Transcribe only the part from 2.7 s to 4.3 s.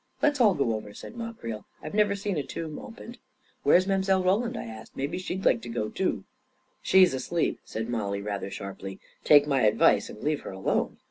opened.' 9 "Where's Mile.